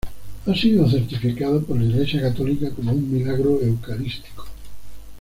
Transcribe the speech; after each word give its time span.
Ha 0.47 0.55
sido 0.55 0.89
certificado 0.89 1.61
por 1.63 1.77
la 1.77 1.83
Iglesia 1.85 2.21
católica 2.21 2.71
como 2.71 2.91
un 2.91 3.13
milagro 3.13 3.61
eucarístico. 3.61 4.47